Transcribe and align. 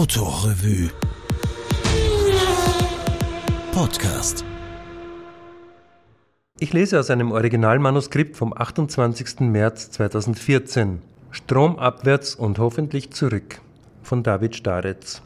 Autorevue 0.00 0.88
Podcast 3.70 4.46
Ich 6.58 6.72
lese 6.72 6.98
aus 6.98 7.10
einem 7.10 7.32
Originalmanuskript 7.32 8.34
vom 8.34 8.54
28. 8.56 9.40
März 9.40 9.90
2014. 9.90 11.02
Stromabwärts 11.30 12.34
und 12.34 12.58
hoffentlich 12.58 13.10
zurück 13.10 13.60
von 14.02 14.22
David 14.22 14.56
Staretz. 14.56 15.20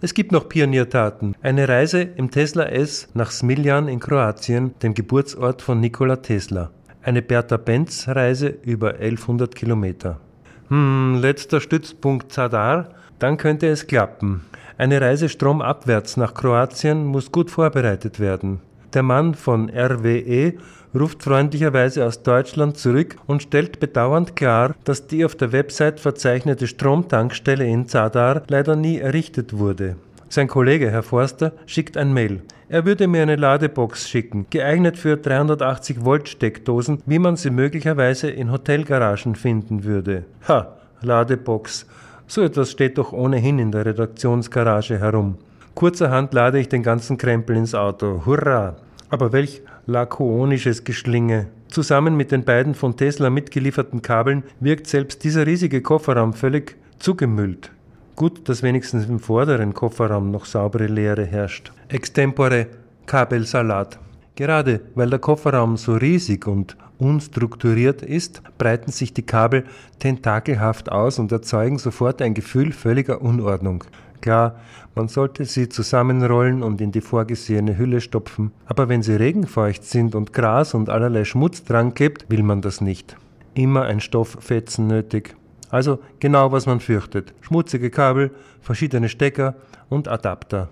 Es 0.00 0.14
gibt 0.14 0.30
noch 0.30 0.48
Pioniertaten. 0.48 1.34
Eine 1.42 1.68
Reise 1.68 2.02
im 2.02 2.30
Tesla 2.30 2.66
S 2.66 3.08
nach 3.14 3.32
Smiljan 3.32 3.88
in 3.88 3.98
Kroatien, 3.98 4.78
dem 4.80 4.94
Geburtsort 4.94 5.60
von 5.60 5.80
Nikola 5.80 6.14
Tesla. 6.14 6.70
Eine 7.02 7.22
Bertha 7.22 7.56
Benz 7.56 8.06
Reise 8.06 8.46
über 8.46 8.90
1100 8.90 9.52
Kilometer. 9.56 10.20
Hm, 10.70 11.18
letzter 11.20 11.60
Stützpunkt 11.60 12.30
Zadar, 12.30 12.90
dann 13.18 13.36
könnte 13.36 13.66
es 13.66 13.88
klappen. 13.88 14.42
Eine 14.78 15.00
Reise 15.00 15.28
stromabwärts 15.28 16.16
nach 16.16 16.32
Kroatien 16.32 17.04
muss 17.04 17.32
gut 17.32 17.50
vorbereitet 17.50 18.20
werden. 18.20 18.60
Der 18.94 19.02
Mann 19.02 19.34
von 19.34 19.68
RWE 19.68 20.54
ruft 20.94 21.24
freundlicherweise 21.24 22.06
aus 22.06 22.22
Deutschland 22.22 22.76
zurück 22.78 23.16
und 23.26 23.42
stellt 23.42 23.80
bedauernd 23.80 24.36
klar, 24.36 24.74
dass 24.84 25.08
die 25.08 25.24
auf 25.24 25.34
der 25.34 25.50
Website 25.50 25.98
verzeichnete 25.98 26.68
Stromtankstelle 26.68 27.66
in 27.66 27.88
Zadar 27.88 28.42
leider 28.46 28.76
nie 28.76 28.98
errichtet 28.98 29.58
wurde. 29.58 29.96
Sein 30.32 30.46
Kollege, 30.46 30.92
Herr 30.92 31.02
Forster, 31.02 31.50
schickt 31.66 31.96
ein 31.96 32.14
Mail. 32.14 32.42
Er 32.68 32.84
würde 32.84 33.08
mir 33.08 33.22
eine 33.22 33.34
Ladebox 33.34 34.08
schicken, 34.08 34.46
geeignet 34.48 34.96
für 34.96 35.16
380 35.16 36.04
Volt 36.04 36.28
Steckdosen, 36.28 37.02
wie 37.04 37.18
man 37.18 37.34
sie 37.34 37.50
möglicherweise 37.50 38.30
in 38.30 38.52
Hotelgaragen 38.52 39.34
finden 39.34 39.82
würde. 39.82 40.22
Ha, 40.46 40.76
Ladebox. 41.02 41.84
So 42.28 42.42
etwas 42.42 42.70
steht 42.70 42.96
doch 42.96 43.12
ohnehin 43.12 43.58
in 43.58 43.72
der 43.72 43.84
Redaktionsgarage 43.84 45.00
herum. 45.00 45.36
Kurzerhand 45.74 46.32
lade 46.32 46.60
ich 46.60 46.68
den 46.68 46.84
ganzen 46.84 47.18
Krempel 47.18 47.56
ins 47.56 47.74
Auto. 47.74 48.22
Hurra! 48.24 48.76
Aber 49.08 49.32
welch 49.32 49.62
lakonisches 49.86 50.84
Geschlinge. 50.84 51.48
Zusammen 51.66 52.16
mit 52.16 52.30
den 52.30 52.44
beiden 52.44 52.76
von 52.76 52.96
Tesla 52.96 53.30
mitgelieferten 53.30 54.00
Kabeln 54.00 54.44
wirkt 54.60 54.86
selbst 54.86 55.24
dieser 55.24 55.44
riesige 55.44 55.82
Kofferraum 55.82 56.34
völlig 56.34 56.76
zugemüllt. 57.00 57.72
Gut, 58.20 58.50
dass 58.50 58.62
wenigstens 58.62 59.06
im 59.06 59.18
vorderen 59.18 59.72
Kofferraum 59.72 60.30
noch 60.30 60.44
saubere 60.44 60.88
Leere 60.88 61.24
herrscht. 61.24 61.72
Extempore 61.88 62.66
Kabelsalat. 63.06 63.98
Gerade 64.36 64.82
weil 64.94 65.08
der 65.08 65.20
Kofferraum 65.20 65.78
so 65.78 65.94
riesig 65.94 66.46
und 66.46 66.76
unstrukturiert 66.98 68.02
ist, 68.02 68.42
breiten 68.58 68.92
sich 68.92 69.14
die 69.14 69.22
Kabel 69.22 69.64
tentakelhaft 70.00 70.92
aus 70.92 71.18
und 71.18 71.32
erzeugen 71.32 71.78
sofort 71.78 72.20
ein 72.20 72.34
Gefühl 72.34 72.72
völliger 72.72 73.22
Unordnung. 73.22 73.84
Klar, 74.20 74.56
man 74.94 75.08
sollte 75.08 75.46
sie 75.46 75.70
zusammenrollen 75.70 76.62
und 76.62 76.82
in 76.82 76.92
die 76.92 77.00
vorgesehene 77.00 77.78
Hülle 77.78 78.02
stopfen, 78.02 78.52
aber 78.66 78.90
wenn 78.90 79.02
sie 79.02 79.14
regenfeucht 79.14 79.82
sind 79.82 80.14
und 80.14 80.34
Gras 80.34 80.74
und 80.74 80.90
allerlei 80.90 81.24
Schmutz 81.24 81.64
dran 81.64 81.94
klebt, 81.94 82.26
will 82.28 82.42
man 82.42 82.60
das 82.60 82.82
nicht. 82.82 83.16
Immer 83.54 83.84
ein 83.84 84.00
Stofffetzen 84.00 84.88
nötig. 84.88 85.36
Also 85.70 86.00
genau 86.18 86.52
was 86.52 86.66
man 86.66 86.80
fürchtet. 86.80 87.32
Schmutzige 87.40 87.90
Kabel, 87.90 88.30
verschiedene 88.60 89.08
Stecker 89.08 89.54
und 89.88 90.08
Adapter. 90.08 90.68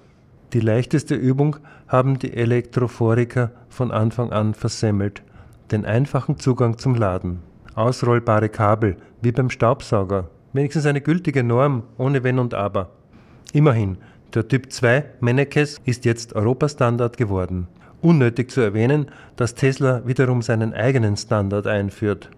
Die 0.52 0.60
leichteste 0.60 1.14
Übung 1.14 1.56
haben 1.88 2.18
die 2.18 2.34
Elektrophoriker 2.34 3.50
von 3.68 3.90
Anfang 3.90 4.32
an 4.32 4.54
versemmelt. 4.54 5.22
Den 5.70 5.84
einfachen 5.84 6.38
Zugang 6.38 6.78
zum 6.78 6.94
Laden. 6.94 7.40
Ausrollbare 7.74 8.48
Kabel, 8.48 8.96
wie 9.20 9.32
beim 9.32 9.50
Staubsauger. 9.50 10.30
Wenigstens 10.52 10.86
eine 10.86 11.02
gültige 11.02 11.44
Norm, 11.44 11.82
ohne 11.98 12.24
Wenn 12.24 12.38
und 12.38 12.54
Aber. 12.54 12.90
Immerhin, 13.52 13.98
der 14.34 14.48
Typ 14.48 14.72
2 14.72 15.04
Mennekes 15.20 15.80
ist 15.84 16.04
jetzt 16.04 16.34
Europastandard 16.34 17.16
geworden. 17.16 17.68
Unnötig 18.00 18.50
zu 18.50 18.60
erwähnen, 18.60 19.10
dass 19.36 19.54
Tesla 19.54 20.02
wiederum 20.06 20.42
seinen 20.42 20.72
eigenen 20.72 21.16
Standard 21.16 21.66
einführt. 21.66 22.30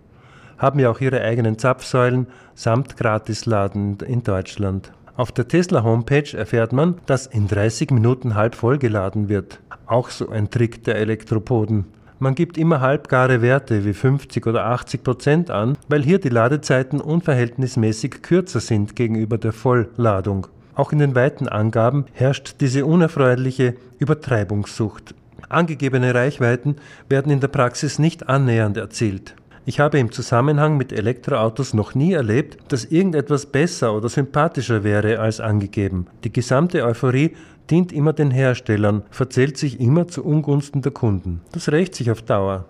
Haben 0.61 0.79
ja 0.79 0.91
auch 0.91 1.01
ihre 1.01 1.23
eigenen 1.23 1.57
Zapfsäulen 1.57 2.27
samt 2.55 2.99
Gratisladen 2.99 3.97
in 4.07 4.23
Deutschland. 4.23 4.93
Auf 5.17 5.33
der 5.33 5.49
Tesla 5.49 5.83
Homepage 5.83 6.37
erfährt 6.37 6.75
man, 6.75 6.97
dass 7.07 7.27
in 7.27 7.49
30 7.49 7.91
Minuten 7.93 8.35
halb 8.35 8.55
voll 8.55 8.77
geladen 8.77 9.31
wird. 9.31 9.59
Auch 9.87 10.11
so 10.11 10.29
ein 10.29 10.51
Trick 10.51 10.85
der 10.85 10.97
Elektropoden. 10.97 11.87
Man 12.19 12.35
gibt 12.35 12.59
immer 12.59 12.83
halbgare 12.83 13.41
Werte 13.41 13.87
wie 13.87 13.95
50 13.95 14.47
oder 14.47 14.67
80 14.67 15.03
Prozent 15.03 15.51
an, 15.51 15.79
weil 15.89 16.03
hier 16.03 16.19
die 16.21 16.29
Ladezeiten 16.29 17.01
unverhältnismäßig 17.01 18.21
kürzer 18.21 18.61
sind 18.61 18.95
gegenüber 18.95 19.39
der 19.39 19.55
Vollladung. 19.55 20.47
Auch 20.75 20.93
in 20.93 20.99
den 20.99 21.15
weiten 21.15 21.49
Angaben 21.49 22.05
herrscht 22.13 22.57
diese 22.61 22.85
unerfreuliche 22.85 23.77
Übertreibungssucht. 23.99 25.15
Angegebene 25.49 26.15
Reichweiten 26.15 26.77
werden 27.09 27.33
in 27.33 27.41
der 27.41 27.49
Praxis 27.49 27.99
nicht 27.99 28.29
annähernd 28.29 28.77
erzielt. 28.77 29.35
Ich 29.67 29.79
habe 29.79 29.99
im 29.99 30.11
Zusammenhang 30.11 30.79
mit 30.79 30.93
Elektroautos 30.93 31.75
noch 31.75 31.95
nie 31.95 32.15
erlebt, 32.15 32.59
dass 32.73 32.87
irgendetwas 32.87 33.45
besser 33.47 33.95
oder 33.95 34.09
sympathischer 34.09 34.85
wäre 34.85 35.19
als 35.19 35.39
angegeben. 35.39 36.07
Die 36.25 36.33
gesamte 36.33 36.85
Euphorie 36.85 37.37
dient 37.71 37.93
immer 37.93 38.13
den 38.15 38.31
Herstellern, 38.31 39.03
verzählt 39.11 39.59
sich 39.59 39.79
immer 39.79 40.09
zu 40.09 40.25
Ungunsten 40.25 40.83
der 40.83 40.93
Kunden. 40.93 41.43
Das 41.53 41.71
rächt 41.71 41.95
sich 41.95 42.11
auf 42.11 42.23
Dauer. 42.23 42.65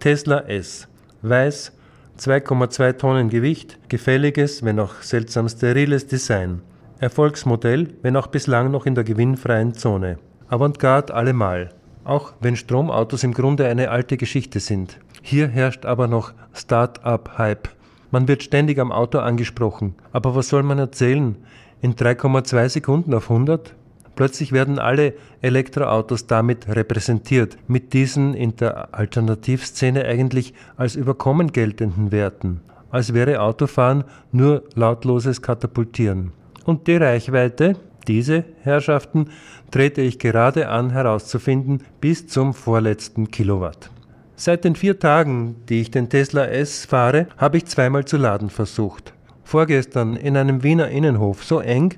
Tesla 0.00 0.40
S. 0.40 0.88
Weiß, 1.22 1.72
2,2 2.18 2.98
Tonnen 2.98 3.28
Gewicht, 3.30 3.78
gefälliges, 3.88 4.62
wenn 4.64 4.80
auch 4.80 5.02
seltsam 5.02 5.48
steriles 5.48 6.06
Design. 6.06 6.62
Erfolgsmodell, 6.98 7.94
wenn 8.02 8.16
auch 8.16 8.26
bislang 8.26 8.70
noch 8.70 8.86
in 8.86 8.94
der 8.94 9.04
gewinnfreien 9.04 9.74
Zone. 9.74 10.18
Avantgarde 10.48 11.14
allemal, 11.14 11.70
auch 12.04 12.34
wenn 12.40 12.56
Stromautos 12.56 13.24
im 13.24 13.34
Grunde 13.34 13.66
eine 13.66 13.90
alte 13.90 14.16
Geschichte 14.16 14.60
sind. 14.60 14.98
Hier 15.26 15.48
herrscht 15.48 15.86
aber 15.86 16.06
noch 16.06 16.34
Start-up-Hype. 16.52 17.70
Man 18.10 18.28
wird 18.28 18.42
ständig 18.42 18.78
am 18.78 18.92
Auto 18.92 19.20
angesprochen. 19.20 19.94
Aber 20.12 20.34
was 20.34 20.50
soll 20.50 20.62
man 20.62 20.78
erzählen? 20.78 21.36
In 21.80 21.94
3,2 21.94 22.68
Sekunden 22.68 23.14
auf 23.14 23.30
100? 23.30 23.74
Plötzlich 24.16 24.52
werden 24.52 24.78
alle 24.78 25.14
Elektroautos 25.40 26.26
damit 26.26 26.68
repräsentiert, 26.68 27.56
mit 27.68 27.94
diesen 27.94 28.34
in 28.34 28.56
der 28.56 28.94
Alternativszene 28.94 30.04
eigentlich 30.04 30.52
als 30.76 30.94
überkommen 30.94 31.52
geltenden 31.52 32.12
Werten, 32.12 32.60
als 32.90 33.14
wäre 33.14 33.40
Autofahren 33.40 34.04
nur 34.30 34.64
lautloses 34.74 35.40
Katapultieren. 35.40 36.32
Und 36.66 36.86
die 36.86 36.96
Reichweite, 36.96 37.76
diese 38.06 38.44
Herrschaften, 38.60 39.30
trete 39.70 40.02
ich 40.02 40.18
gerade 40.18 40.68
an 40.68 40.90
herauszufinden 40.90 41.82
bis 42.02 42.26
zum 42.26 42.52
vorletzten 42.52 43.30
Kilowatt. 43.30 43.90
Seit 44.36 44.64
den 44.64 44.74
vier 44.74 44.98
Tagen, 44.98 45.56
die 45.68 45.80
ich 45.80 45.92
den 45.92 46.08
Tesla 46.08 46.46
S 46.46 46.86
fahre, 46.86 47.28
habe 47.36 47.56
ich 47.56 47.66
zweimal 47.66 48.04
zu 48.04 48.16
laden 48.16 48.50
versucht. 48.50 49.14
Vorgestern 49.44 50.16
in 50.16 50.36
einem 50.36 50.64
Wiener 50.64 50.88
Innenhof 50.88 51.44
so 51.44 51.60
eng, 51.60 51.94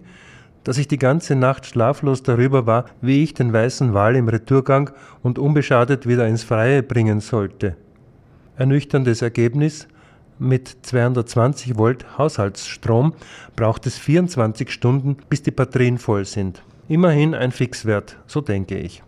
dass 0.62 0.76
ich 0.78 0.86
die 0.86 0.98
ganze 0.98 1.34
Nacht 1.34 1.64
schlaflos 1.64 2.22
darüber 2.22 2.66
war, 2.66 2.86
wie 3.00 3.22
ich 3.22 3.32
den 3.32 3.52
weißen 3.52 3.94
Wal 3.94 4.16
im 4.16 4.28
Retourgang 4.28 4.90
und 5.22 5.38
unbeschadet 5.38 6.06
wieder 6.06 6.26
ins 6.26 6.44
Freie 6.44 6.82
bringen 6.82 7.20
sollte. 7.20 7.76
Ernüchterndes 8.56 9.22
Ergebnis, 9.22 9.88
mit 10.38 10.76
220 10.82 11.78
Volt 11.78 12.18
Haushaltsstrom 12.18 13.14
braucht 13.54 13.86
es 13.86 13.96
24 13.96 14.70
Stunden, 14.70 15.16
bis 15.30 15.42
die 15.42 15.50
Batterien 15.50 15.96
voll 15.96 16.26
sind. 16.26 16.62
Immerhin 16.88 17.34
ein 17.34 17.52
Fixwert, 17.52 18.18
so 18.26 18.42
denke 18.42 18.76
ich. 18.76 19.02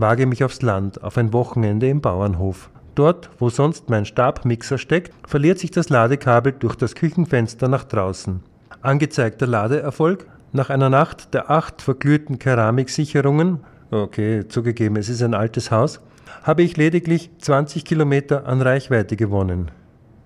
Wage 0.00 0.26
mich 0.26 0.42
aufs 0.44 0.62
Land, 0.62 1.02
auf 1.02 1.18
ein 1.18 1.32
Wochenende 1.32 1.88
im 1.88 2.00
Bauernhof. 2.00 2.70
Dort, 2.94 3.30
wo 3.38 3.50
sonst 3.50 3.88
mein 3.90 4.04
Stabmixer 4.04 4.78
steckt, 4.78 5.12
verliert 5.28 5.58
sich 5.58 5.70
das 5.70 5.90
Ladekabel 5.90 6.52
durch 6.52 6.74
das 6.74 6.94
Küchenfenster 6.94 7.68
nach 7.68 7.84
draußen. 7.84 8.40
Angezeigter 8.82 9.46
Ladeerfolg 9.46 10.26
nach 10.52 10.70
einer 10.70 10.90
Nacht 10.90 11.34
der 11.34 11.50
acht 11.50 11.82
verglühten 11.82 12.38
Keramiksicherungen, 12.38 13.60
okay, 13.90 14.48
zugegeben, 14.48 14.96
es 14.96 15.08
ist 15.08 15.22
ein 15.22 15.34
altes 15.34 15.70
Haus, 15.70 16.00
habe 16.42 16.62
ich 16.62 16.76
lediglich 16.76 17.30
20 17.38 17.84
Kilometer 17.84 18.46
an 18.46 18.62
Reichweite 18.62 19.16
gewonnen. 19.16 19.70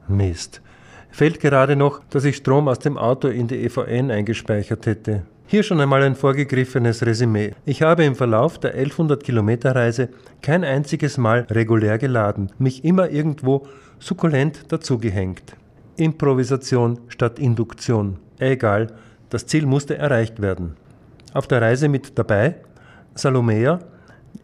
Mist. 0.09 0.63
Fällt 1.11 1.41
gerade 1.41 1.77
noch, 1.77 2.01
dass 2.11 2.25
ich 2.25 2.37
Strom 2.37 2.69
aus 2.69 2.79
dem 2.79 2.99
Auto 2.99 3.29
in 3.29 3.49
die 3.49 3.65
EVN 3.65 4.11
eingespeichert 4.11 4.87
hätte. 4.87 5.23
Hier 5.47 5.63
schon 5.63 5.79
einmal 5.81 6.03
ein 6.03 6.15
vorgegriffenes 6.15 7.05
Resümee. 7.05 7.53
Ich 7.67 7.83
habe 7.83 8.05
im 8.05 8.15
Verlauf 8.15 8.59
der 8.59 8.73
1100 8.73 9.23
Kilometer 9.23 9.77
Reise 9.77 10.09
kein 10.41 10.65
einziges 10.65 11.19
Mal 11.19 11.47
regulär 11.51 11.99
geladen, 11.99 12.51
mich 12.59 12.83
immer 12.83 13.11
irgendwo 13.11 13.67
sukkulent 13.99 14.73
dazugehängt. 14.73 15.55
Improvisation 15.97 16.99
statt 17.09 17.39
Induktion. 17.39 18.17
Egal, 18.39 18.95
das 19.29 19.47
Ziel 19.47 19.67
musste 19.67 19.99
erreicht 19.99 20.41
werden. 20.41 20.77
Auf 21.35 21.47
der 21.47 21.61
Reise 21.61 21.89
mit 21.89 22.19
dabei 22.19 22.57
Salomea, 23.15 23.81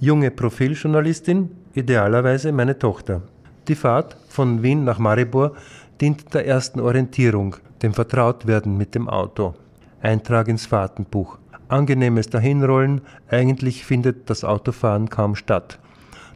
junge 0.01 0.31
Profiljournalistin, 0.31 1.51
idealerweise 1.75 2.53
meine 2.53 2.79
Tochter. 2.79 3.23
Die 3.69 3.75
Fahrt 3.75 4.17
von 4.29 4.63
Wien 4.63 4.85
nach 4.85 4.99
Maribor 4.99 5.53
dient 5.99 6.35
der 6.35 6.47
ersten 6.47 6.79
Orientierung, 6.79 7.57
dem 7.83 7.95
Vertrautwerden 7.95 8.77
mit 8.77 8.95
dem 8.95 9.09
Auto. 9.09 9.55
Eintrag 10.03 10.49
ins 10.49 10.67
Fahrtenbuch. 10.67 11.39
Angenehmes 11.69 12.29
Dahinrollen, 12.29 13.03
eigentlich 13.29 13.85
findet 13.85 14.29
das 14.29 14.45
Autofahren 14.45 15.09
kaum 15.09 15.37
statt. 15.37 15.79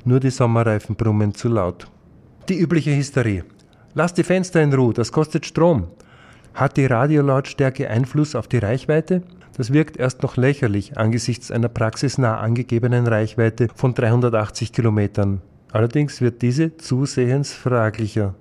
Nur 0.05 0.21
die 0.21 0.31
Sommerreifen 0.31 0.97
brummen 0.97 1.35
zu 1.35 1.49
laut. 1.49 1.89
Die 2.49 2.59
übliche 2.59 2.95
Hysterie. 2.95 3.45
Lass 3.95 4.13
die 4.13 4.23
Fenster 4.23 4.63
in 4.63 4.73
Ruhe, 4.73 4.93
das 4.93 5.13
kostet 5.13 5.47
Strom. 5.47 5.89
Hat 6.53 6.77
die 6.77 6.87
Radiolautstärke 6.87 7.89
Einfluss 7.89 8.35
auf 8.35 8.49
die 8.49 8.59
Reichweite? 8.59 9.23
Das 9.57 9.73
wirkt 9.73 9.97
erst 9.97 10.23
noch 10.23 10.37
lächerlich 10.37 10.99
angesichts 10.99 11.51
einer 11.51 11.69
praxisnah 11.69 12.39
angegebenen 12.39 13.07
Reichweite 13.07 13.69
von 13.75 13.95
380 13.95 14.73
Kilometern. 14.73 15.41
Allerdings 15.73 16.21
wird 16.21 16.43
diese 16.43 16.77
zusehends 16.77 17.53
fraglicher. 17.53 18.35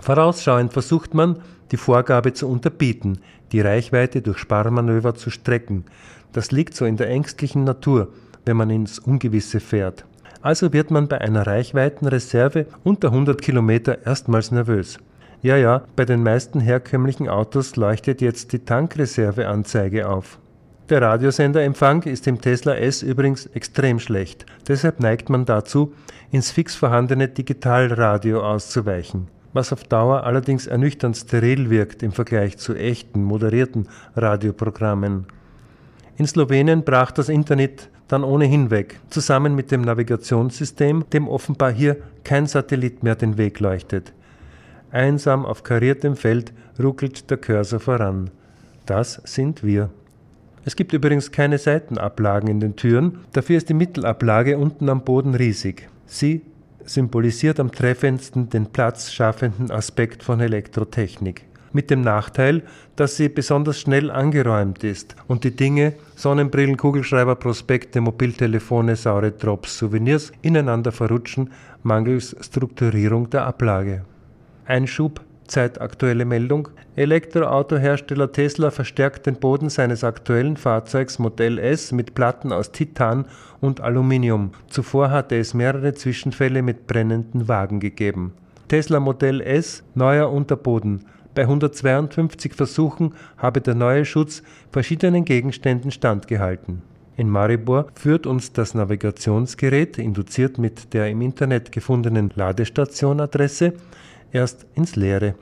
Vorausschauend 0.00 0.72
versucht 0.72 1.14
man, 1.14 1.40
die 1.70 1.76
Vorgabe 1.76 2.32
zu 2.32 2.48
unterbieten, 2.48 3.18
die 3.52 3.60
Reichweite 3.60 4.22
durch 4.22 4.38
Sparmanöver 4.38 5.14
zu 5.14 5.30
strecken. 5.30 5.84
Das 6.32 6.52
liegt 6.52 6.74
so 6.74 6.84
in 6.84 6.96
der 6.96 7.08
ängstlichen 7.08 7.64
Natur, 7.64 8.08
wenn 8.44 8.56
man 8.56 8.70
ins 8.70 8.98
Ungewisse 8.98 9.60
fährt. 9.60 10.04
Also 10.42 10.72
wird 10.72 10.90
man 10.90 11.08
bei 11.08 11.20
einer 11.20 11.46
Reichweitenreserve 11.46 12.66
unter 12.82 13.08
100 13.08 13.42
Kilometer 13.42 14.06
erstmals 14.06 14.50
nervös. 14.50 14.98
Ja, 15.42 15.56
ja, 15.56 15.84
bei 15.96 16.04
den 16.04 16.22
meisten 16.22 16.60
herkömmlichen 16.60 17.28
Autos 17.28 17.76
leuchtet 17.76 18.20
jetzt 18.20 18.52
die 18.52 18.58
Tankreserveanzeige 18.58 20.08
auf. 20.08 20.38
Der 20.90 21.02
Radiosenderempfang 21.02 22.02
ist 22.02 22.26
im 22.26 22.40
Tesla 22.40 22.74
S 22.74 23.02
übrigens 23.02 23.46
extrem 23.46 24.00
schlecht. 24.00 24.44
Deshalb 24.66 25.00
neigt 25.00 25.30
man 25.30 25.44
dazu, 25.44 25.94
ins 26.30 26.50
fix 26.50 26.74
vorhandene 26.74 27.28
Digitalradio 27.28 28.42
auszuweichen, 28.42 29.28
was 29.52 29.72
auf 29.72 29.84
Dauer 29.84 30.24
allerdings 30.24 30.66
ernüchternd 30.66 31.16
steril 31.16 31.70
wirkt 31.70 32.02
im 32.02 32.12
Vergleich 32.12 32.58
zu 32.58 32.74
echten, 32.74 33.24
moderierten 33.24 33.88
Radioprogrammen. 34.16 35.26
In 36.16 36.26
Slowenien 36.26 36.84
brach 36.84 37.10
das 37.10 37.28
Internet 37.28 37.88
dann 38.08 38.24
ohnehin 38.24 38.70
weg, 38.70 38.98
zusammen 39.08 39.54
mit 39.54 39.70
dem 39.70 39.82
Navigationssystem, 39.82 41.04
dem 41.12 41.28
offenbar 41.28 41.72
hier 41.72 41.96
kein 42.24 42.46
Satellit 42.46 43.02
mehr 43.02 43.14
den 43.14 43.38
Weg 43.38 43.60
leuchtet. 43.60 44.12
Einsam 44.90 45.46
auf 45.46 45.62
kariertem 45.62 46.16
Feld 46.16 46.52
ruckelt 46.82 47.30
der 47.30 47.38
Cursor 47.38 47.78
voran. 47.78 48.30
Das 48.86 49.20
sind 49.24 49.62
wir. 49.62 49.90
Es 50.64 50.76
gibt 50.76 50.92
übrigens 50.92 51.30
keine 51.30 51.58
Seitenablagen 51.58 52.50
in 52.50 52.60
den 52.60 52.76
Türen, 52.76 53.20
dafür 53.32 53.56
ist 53.56 53.68
die 53.68 53.74
Mittelablage 53.74 54.58
unten 54.58 54.88
am 54.88 55.04
Boden 55.04 55.34
riesig. 55.34 55.88
Sie 56.06 56.42
symbolisiert 56.84 57.60
am 57.60 57.72
treffendsten 57.72 58.48
den 58.48 58.66
platzschaffenden 58.66 59.70
Aspekt 59.70 60.22
von 60.22 60.40
Elektrotechnik. 60.40 61.44
Mit 61.72 61.90
dem 61.90 62.00
Nachteil, 62.00 62.62
dass 62.96 63.16
sie 63.16 63.28
besonders 63.28 63.80
schnell 63.80 64.10
angeräumt 64.10 64.82
ist 64.82 65.14
und 65.28 65.44
die 65.44 65.54
Dinge 65.54 65.94
Sonnenbrillen, 66.16 66.76
Kugelschreiber, 66.76 67.36
Prospekte, 67.36 68.00
Mobiltelefone, 68.00 68.96
saure 68.96 69.30
Drops, 69.30 69.78
Souvenirs 69.78 70.32
ineinander 70.42 70.90
verrutschen, 70.90 71.50
mangels 71.84 72.34
Strukturierung 72.40 73.30
der 73.30 73.46
Ablage. 73.46 74.04
Einschub 74.66 75.20
Zeitaktuelle 75.50 76.24
Meldung. 76.24 76.68
Elektroautohersteller 76.96 78.30
Tesla 78.32 78.70
verstärkt 78.70 79.26
den 79.26 79.34
Boden 79.34 79.68
seines 79.68 80.04
aktuellen 80.04 80.56
Fahrzeugs 80.56 81.18
Modell 81.18 81.58
S 81.58 81.92
mit 81.92 82.14
Platten 82.14 82.52
aus 82.52 82.72
Titan 82.72 83.26
und 83.60 83.80
Aluminium. 83.80 84.52
Zuvor 84.68 85.10
hatte 85.10 85.36
es 85.36 85.52
mehrere 85.52 85.92
Zwischenfälle 85.92 86.62
mit 86.62 86.86
brennenden 86.86 87.48
Wagen 87.48 87.80
gegeben. 87.80 88.32
Tesla 88.68 89.00
Modell 89.00 89.40
S, 89.40 89.82
neuer 89.94 90.30
Unterboden. 90.30 91.04
Bei 91.34 91.42
152 91.42 92.54
Versuchen 92.54 93.14
habe 93.36 93.60
der 93.60 93.74
neue 93.74 94.04
Schutz 94.04 94.42
verschiedenen 94.70 95.24
Gegenständen 95.24 95.90
standgehalten. 95.90 96.82
In 97.16 97.28
Maribor 97.28 97.86
führt 97.94 98.26
uns 98.26 98.52
das 98.52 98.74
Navigationsgerät, 98.74 99.98
induziert 99.98 100.58
mit 100.58 100.94
der 100.94 101.10
im 101.10 101.20
Internet 101.20 101.72
gefundenen 101.72 102.32
Ladestationadresse, 102.34 103.74
erst 104.32 104.66
ins 104.74 104.96
Leere. 104.96 105.34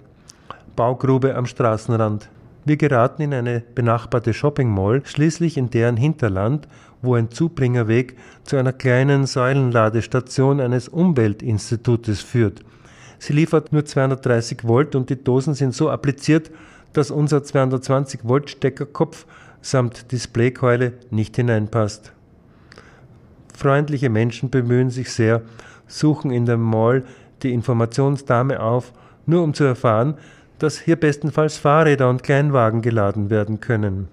Baugrube 0.76 1.35
am 1.35 1.46
Straßenrand. 1.46 2.29
Wir 2.64 2.76
geraten 2.76 3.23
in 3.23 3.35
eine 3.35 3.61
benachbarte 3.75 4.35
Shopping 4.35 4.69
Mall, 4.69 5.02
schließlich 5.05 5.56
in 5.56 5.70
deren 5.70 5.96
Hinterland, 5.96 6.69
wo 7.02 7.14
ein 7.14 7.31
Zubringerweg 7.31 8.17
zu 8.44 8.56
einer 8.56 8.73
kleinen 8.73 9.26
Säulenladestation 9.26 10.61
eines 10.61 10.88
Umweltinstitutes 10.88 12.20
führt. 12.20 12.62
Sie 13.19 13.32
liefert 13.32 13.73
nur 13.73 13.85
230 13.85 14.64
Volt 14.64 14.94
und 14.94 15.11
die 15.11 15.23
Dosen 15.23 15.55
sind 15.55 15.75
so 15.75 15.90
appliziert, 15.90 16.50
dass 16.93 17.11
unser 17.11 17.43
220 17.43 18.20
Volt 18.25 18.50
Steckerkopf 18.50 19.26
samt 19.61 20.12
Displaykeule 20.12 20.94
nicht 21.11 21.37
hineinpasst. 21.37 22.12
Freundliche 23.55 24.08
Menschen 24.08 24.50
bemühen 24.50 24.90
sich 24.90 25.12
sehr, 25.12 25.43
suchen 25.88 26.31
in 26.31 26.46
der 26.46 26.58
Mall 26.58 27.05
die 27.43 27.52
Informationsdame 27.52 28.61
auf, 28.61 28.93
nur 29.26 29.43
um 29.43 29.55
zu 29.55 29.64
erfahren, 29.64 30.14
dass 30.58 30.79
hier 30.79 30.96
bestenfalls 30.96 31.56
Fahrräder 31.56 32.08
und 32.08 32.23
Kleinwagen 32.23 32.82
geladen 32.82 33.31
werden 33.31 33.61
können. 33.61 34.08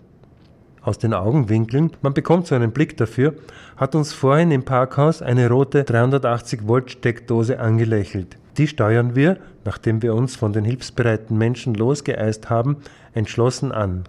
Aus 0.81 0.99
den 0.99 1.15
Augenwinkeln, 1.15 1.91
man 2.03 2.13
bekommt 2.13 2.45
so 2.45 2.53
einen 2.53 2.71
Blick 2.71 2.95
dafür, 2.97 3.33
hat 3.75 3.95
uns 3.95 4.13
vorhin 4.13 4.51
im 4.51 4.63
Parkhaus 4.63 5.23
eine 5.23 5.49
rote 5.49 5.83
380 5.83 6.67
Volt 6.67 6.91
Steckdose 6.91 7.59
angelächelt. 7.59 8.37
Die 8.57 8.67
steuern 8.67 9.15
wir, 9.15 9.37
nachdem 9.65 10.03
wir 10.03 10.13
uns 10.13 10.35
von 10.35 10.53
den 10.53 10.63
hilfsbereiten 10.63 11.37
Menschen 11.37 11.73
losgeeist 11.73 12.51
haben, 12.51 12.77
entschlossen 13.13 13.71
an. 13.71 14.03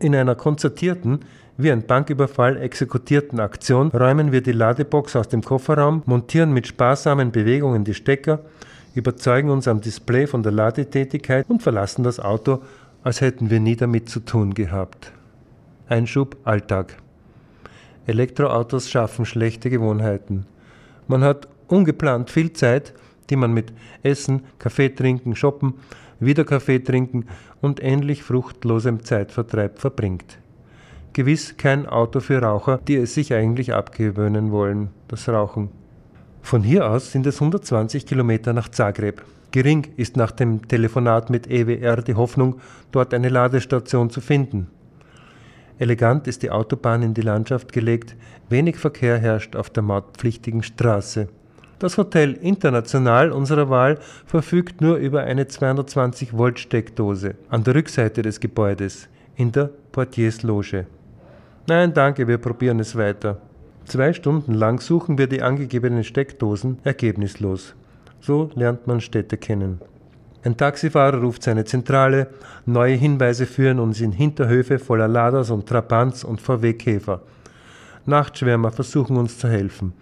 In 0.00 0.14
einer 0.14 0.34
konzertierten, 0.34 1.20
wie 1.62 1.72
ein 1.72 1.86
Banküberfall 1.86 2.56
exekutierten 2.56 3.40
Aktion 3.40 3.88
räumen 3.88 4.32
wir 4.32 4.40
die 4.40 4.52
Ladebox 4.52 5.16
aus 5.16 5.28
dem 5.28 5.42
Kofferraum, 5.42 6.02
montieren 6.06 6.52
mit 6.52 6.66
sparsamen 6.66 7.32
Bewegungen 7.32 7.84
die 7.84 7.94
Stecker, 7.94 8.40
überzeugen 8.94 9.50
uns 9.50 9.68
am 9.68 9.80
Display 9.80 10.26
von 10.26 10.42
der 10.42 10.52
Ladetätigkeit 10.52 11.44
und 11.48 11.62
verlassen 11.62 12.02
das 12.02 12.20
Auto, 12.20 12.62
als 13.02 13.20
hätten 13.20 13.50
wir 13.50 13.60
nie 13.60 13.76
damit 13.76 14.08
zu 14.08 14.20
tun 14.20 14.54
gehabt. 14.54 15.12
Einschub 15.88 16.36
Alltag. 16.44 16.96
Elektroautos 18.06 18.90
schaffen 18.90 19.24
schlechte 19.24 19.70
Gewohnheiten. 19.70 20.46
Man 21.08 21.22
hat 21.22 21.48
ungeplant 21.68 22.30
viel 22.30 22.52
Zeit, 22.52 22.94
die 23.28 23.36
man 23.36 23.52
mit 23.52 23.72
Essen, 24.02 24.42
Kaffee 24.58 24.90
trinken, 24.90 25.36
Shoppen, 25.36 25.74
wieder 26.18 26.44
Kaffee 26.44 26.78
trinken 26.78 27.26
und 27.60 27.82
ähnlich 27.82 28.22
fruchtlosem 28.22 29.04
Zeitvertreib 29.04 29.78
verbringt. 29.78 30.38
Gewiss 31.12 31.56
kein 31.56 31.86
Auto 31.86 32.20
für 32.20 32.40
Raucher, 32.40 32.78
die 32.86 32.94
es 32.94 33.14
sich 33.14 33.34
eigentlich 33.34 33.74
abgewöhnen 33.74 34.52
wollen, 34.52 34.90
das 35.08 35.28
Rauchen. 35.28 35.70
Von 36.40 36.62
hier 36.62 36.88
aus 36.88 37.10
sind 37.10 37.26
es 37.26 37.36
120 37.36 38.06
Kilometer 38.06 38.52
nach 38.52 38.68
Zagreb. 38.68 39.24
Gering 39.50 39.88
ist 39.96 40.16
nach 40.16 40.30
dem 40.30 40.68
Telefonat 40.68 41.28
mit 41.28 41.50
EWR 41.50 42.02
die 42.02 42.14
Hoffnung, 42.14 42.60
dort 42.92 43.12
eine 43.12 43.28
Ladestation 43.28 44.10
zu 44.10 44.20
finden. 44.20 44.68
Elegant 45.80 46.28
ist 46.28 46.44
die 46.44 46.50
Autobahn 46.52 47.02
in 47.02 47.14
die 47.14 47.22
Landschaft 47.22 47.72
gelegt, 47.72 48.14
wenig 48.48 48.76
Verkehr 48.76 49.18
herrscht 49.18 49.56
auf 49.56 49.68
der 49.70 49.82
mautpflichtigen 49.82 50.62
Straße. 50.62 51.28
Das 51.80 51.98
Hotel 51.98 52.34
International 52.34 53.32
unserer 53.32 53.68
Wahl 53.68 53.98
verfügt 54.26 54.80
nur 54.80 54.96
über 54.96 55.22
eine 55.22 55.48
220 55.48 56.36
Volt 56.36 56.60
Steckdose 56.60 57.34
an 57.48 57.64
der 57.64 57.74
Rückseite 57.74 58.22
des 58.22 58.38
Gebäudes 58.38 59.08
in 59.34 59.50
der 59.50 59.70
Portiersloge. 59.90 60.86
Nein, 61.70 61.94
danke, 61.94 62.26
wir 62.26 62.38
probieren 62.38 62.80
es 62.80 62.96
weiter. 62.96 63.36
Zwei 63.84 64.12
Stunden 64.12 64.54
lang 64.54 64.80
suchen 64.80 65.18
wir 65.18 65.28
die 65.28 65.40
angegebenen 65.40 66.02
Steckdosen 66.02 66.78
ergebnislos. 66.82 67.76
So 68.20 68.50
lernt 68.56 68.88
man 68.88 69.00
Städte 69.00 69.36
kennen. 69.36 69.80
Ein 70.42 70.56
Taxifahrer 70.56 71.20
ruft 71.20 71.44
seine 71.44 71.64
Zentrale, 71.64 72.26
neue 72.66 72.96
Hinweise 72.96 73.46
führen 73.46 73.78
uns 73.78 74.00
in 74.00 74.10
Hinterhöfe 74.10 74.80
voller 74.80 75.06
Laders 75.06 75.50
und 75.50 75.68
Trabants 75.68 76.24
und 76.24 76.40
VW-Käfer. 76.40 77.22
Nachtschwärmer 78.04 78.72
versuchen 78.72 79.16
uns 79.16 79.38
zu 79.38 79.46
helfen. 79.46 79.92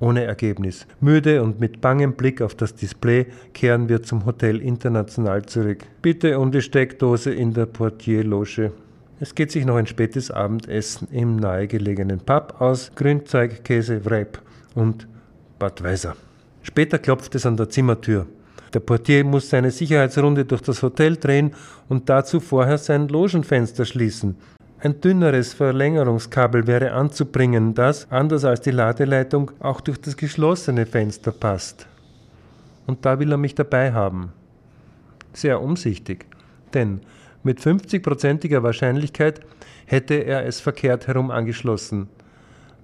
Ohne 0.00 0.24
Ergebnis. 0.24 0.86
Müde 0.98 1.42
und 1.42 1.60
mit 1.60 1.82
bangem 1.82 2.14
Blick 2.14 2.40
auf 2.40 2.54
das 2.54 2.74
Display 2.74 3.26
kehren 3.52 3.90
wir 3.90 4.02
zum 4.02 4.24
Hotel 4.24 4.62
International 4.62 5.44
zurück. 5.44 5.84
Bitte 6.00 6.38
um 6.38 6.50
die 6.52 6.62
Steckdose 6.62 7.34
in 7.34 7.52
der 7.52 7.66
Portierloge. 7.66 8.72
Es 9.20 9.34
geht 9.34 9.50
sich 9.50 9.64
noch 9.64 9.74
ein 9.74 9.86
spätes 9.86 10.30
Abendessen 10.30 11.08
im 11.10 11.36
nahegelegenen 11.36 12.20
Pub 12.20 12.60
aus, 12.60 12.92
Grünzeug, 12.94 13.64
Käse, 13.64 14.04
Wrap 14.04 14.40
und 14.76 15.08
Badweiser. 15.58 16.14
Später 16.62 17.00
klopft 17.00 17.34
es 17.34 17.44
an 17.44 17.56
der 17.56 17.68
Zimmertür. 17.68 18.26
Der 18.72 18.80
Portier 18.80 19.24
muss 19.24 19.50
seine 19.50 19.72
Sicherheitsrunde 19.72 20.44
durch 20.44 20.60
das 20.60 20.82
Hotel 20.82 21.16
drehen 21.16 21.52
und 21.88 22.08
dazu 22.08 22.38
vorher 22.38 22.78
sein 22.78 23.08
Logenfenster 23.08 23.84
schließen. 23.84 24.36
Ein 24.80 25.00
dünneres 25.00 25.52
Verlängerungskabel 25.52 26.68
wäre 26.68 26.92
anzubringen, 26.92 27.74
das, 27.74 28.06
anders 28.12 28.44
als 28.44 28.60
die 28.60 28.70
Ladeleitung, 28.70 29.50
auch 29.58 29.80
durch 29.80 30.00
das 30.00 30.16
geschlossene 30.16 30.86
Fenster 30.86 31.32
passt. 31.32 31.88
Und 32.86 33.04
da 33.04 33.18
will 33.18 33.32
er 33.32 33.38
mich 33.38 33.56
dabei 33.56 33.92
haben. 33.92 34.32
Sehr 35.32 35.60
umsichtig, 35.60 36.26
denn 36.72 37.00
Mit 37.48 37.60
50%iger 37.60 38.62
Wahrscheinlichkeit 38.62 39.40
hätte 39.86 40.16
er 40.16 40.44
es 40.44 40.60
verkehrt 40.60 41.06
herum 41.06 41.30
angeschlossen. 41.30 42.10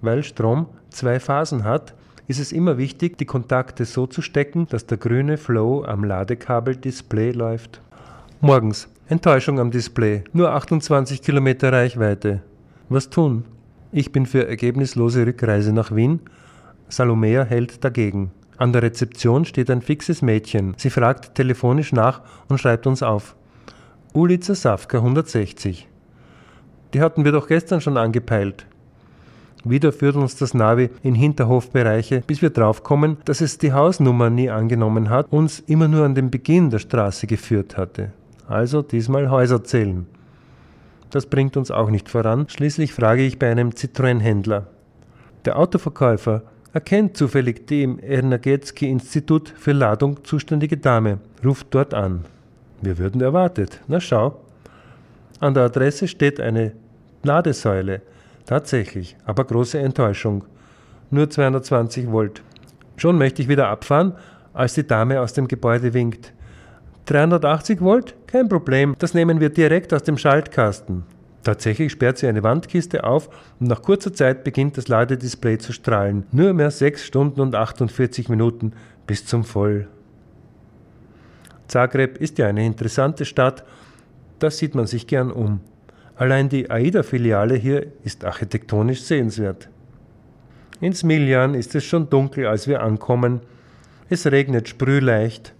Weil 0.01 0.23
Strom 0.23 0.65
zwei 0.89 1.19
Phasen 1.19 1.63
hat, 1.63 1.93
ist 2.25 2.39
es 2.39 2.51
immer 2.51 2.79
wichtig, 2.79 3.19
die 3.19 3.27
Kontakte 3.27 3.85
so 3.85 4.07
zu 4.07 4.23
stecken, 4.23 4.65
dass 4.67 4.87
der 4.87 4.97
grüne 4.97 5.37
Flow 5.37 5.85
am 5.85 6.03
Ladekabel-Display 6.03 7.29
läuft. 7.33 7.79
Morgens. 8.41 8.89
Enttäuschung 9.07 9.59
am 9.59 9.69
Display. 9.69 10.23
Nur 10.33 10.51
28 10.51 11.21
Kilometer 11.21 11.71
Reichweite. 11.71 12.41
Was 12.89 13.11
tun? 13.11 13.45
Ich 13.91 14.11
bin 14.11 14.25
für 14.25 14.47
ergebnislose 14.47 15.27
Rückreise 15.27 15.73
nach 15.73 15.95
Wien. 15.95 16.21
Salomea 16.89 17.43
hält 17.43 17.83
dagegen. 17.83 18.31
An 18.57 18.73
der 18.73 18.81
Rezeption 18.81 19.45
steht 19.45 19.69
ein 19.69 19.83
fixes 19.83 20.23
Mädchen. 20.23 20.73
Sie 20.77 20.89
fragt 20.89 21.35
telefonisch 21.35 21.91
nach 21.91 22.23
und 22.49 22.59
schreibt 22.59 22.87
uns 22.87 23.03
auf. 23.03 23.35
Ulica 24.15 24.55
Safka 24.55 24.99
160. 24.99 25.89
Die 26.93 27.01
hatten 27.01 27.25
wir 27.25 27.33
doch 27.33 27.49
gestern 27.49 27.81
schon 27.81 27.97
angepeilt. 27.97 28.65
Wieder 29.65 29.91
führt 29.91 30.15
uns 30.15 30.37
das 30.37 30.53
Navi 30.53 30.89
in 31.03 31.15
Hinterhofbereiche, 31.15 32.23
bis 32.25 32.41
wir 32.41 32.49
draufkommen, 32.49 33.17
dass 33.25 33.41
es 33.41 33.57
die 33.57 33.73
Hausnummer 33.73 34.29
nie 34.29 34.49
angenommen 34.49 35.09
hat, 35.09 35.29
uns 35.33 35.59
immer 35.67 35.89
nur 35.89 36.05
an 36.05 36.15
den 36.15 36.31
Beginn 36.31 36.69
der 36.69 36.79
Straße 36.79 37.27
geführt 37.27 37.75
hatte. 37.75 38.13
Also 38.47 38.81
diesmal 38.81 39.29
Häuser 39.29 39.65
zählen. 39.65 40.05
Das 41.09 41.25
bringt 41.25 41.57
uns 41.57 41.69
auch 41.69 41.89
nicht 41.89 42.07
voran. 42.07 42.47
Schließlich 42.47 42.93
frage 42.93 43.23
ich 43.23 43.37
bei 43.37 43.51
einem 43.51 43.71
Citroën-Händler. 43.71 44.67
Der 45.43 45.59
Autoverkäufer 45.59 46.43
erkennt 46.71 47.17
zufällig 47.17 47.67
die 47.67 47.83
im 47.83 47.99
Ernagetski-Institut 47.99 49.49
für 49.57 49.73
Ladung 49.73 50.23
zuständige 50.23 50.77
Dame, 50.77 51.19
ruft 51.43 51.67
dort 51.71 51.93
an. 51.93 52.23
Wir 52.85 52.99
würden 52.99 53.19
erwartet. 53.19 53.81
Na 53.87 53.99
schau. 53.99 54.39
An 55.39 55.55
der 55.55 55.63
Adresse 55.63 56.07
steht 56.07 56.39
eine 56.39 56.73
Ladesäule. 57.23 58.03
Tatsächlich, 58.45 59.17
aber 59.25 59.43
große 59.43 59.79
Enttäuschung. 59.79 60.45
Nur 61.09 61.27
220 61.27 62.11
Volt. 62.11 62.43
Schon 62.97 63.17
möchte 63.17 63.41
ich 63.41 63.47
wieder 63.47 63.69
abfahren, 63.69 64.13
als 64.53 64.75
die 64.75 64.85
Dame 64.85 65.19
aus 65.19 65.33
dem 65.33 65.47
Gebäude 65.47 65.95
winkt. 65.95 66.31
380 67.05 67.81
Volt? 67.81 68.15
Kein 68.27 68.49
Problem, 68.49 68.95
das 68.99 69.15
nehmen 69.15 69.39
wir 69.39 69.49
direkt 69.49 69.91
aus 69.91 70.03
dem 70.03 70.19
Schaltkasten. 70.19 71.03
Tatsächlich 71.43 71.91
sperrt 71.91 72.19
sie 72.19 72.27
eine 72.27 72.43
Wandkiste 72.43 73.03
auf 73.03 73.29
und 73.59 73.67
nach 73.67 73.81
kurzer 73.81 74.13
Zeit 74.13 74.43
beginnt 74.43 74.77
das 74.77 74.87
Ladedisplay 74.87 75.57
zu 75.57 75.73
strahlen. 75.73 76.25
Nur 76.31 76.53
mehr 76.53 76.69
6 76.69 77.03
Stunden 77.03 77.41
und 77.41 77.55
48 77.55 78.29
Minuten 78.29 78.73
bis 79.07 79.25
zum 79.25 79.43
Voll. 79.43 79.87
Zagreb 81.67 82.17
ist 82.17 82.37
ja 82.37 82.47
eine 82.47 82.65
interessante 82.65 83.25
Stadt, 83.25 83.63
da 84.39 84.51
sieht 84.51 84.75
man 84.75 84.87
sich 84.87 85.07
gern 85.07 85.31
um. 85.31 85.61
Allein 86.15 86.49
die 86.49 86.69
AIDA-Filiale 86.69 87.55
hier 87.55 87.87
ist 88.03 88.23
architektonisch 88.23 89.01
sehenswert. 89.01 89.69
In 90.79 90.93
Smiljan 90.93 91.53
ist 91.55 91.75
es 91.75 91.83
schon 91.83 92.09
dunkel, 92.09 92.47
als 92.47 92.67
wir 92.67 92.81
ankommen. 92.81 93.41
Es 94.09 94.25
regnet 94.25 94.69
sprühleicht. 94.69 95.53